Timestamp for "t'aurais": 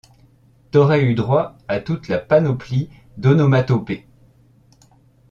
0.71-1.03